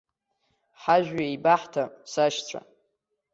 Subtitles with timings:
[0.81, 2.59] Ҳажәҩа еибаҳҭап, сашьцәа.